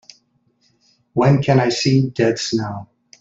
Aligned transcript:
when 1.13 1.43
can 1.43 1.59
I 1.59 1.69
see 1.69 2.09
Dead 2.09 2.39
Snow 2.39 2.89